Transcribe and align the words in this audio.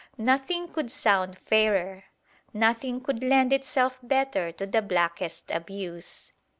Nothing 0.17 0.67
could 0.67 0.89
sound 0.91 1.37
fairer: 1.37 2.05
nothing 2.55 3.01
could 3.01 3.23
lend 3.23 3.53
itself 3.53 3.99
better 4.01 4.51
to 4.51 4.65
the 4.65 4.81
blackest 4.81 5.51
abuse. 5.51 6.31